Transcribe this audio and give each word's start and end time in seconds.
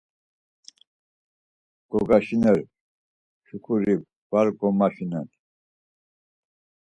Gogaşiner 1.89 2.59
şuǩuri 3.47 3.95
var 4.31 4.47
gomaşiner! 4.59 5.29